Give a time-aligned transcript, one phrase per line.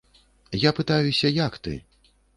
[0.61, 1.79] Я пытаюся, як ты?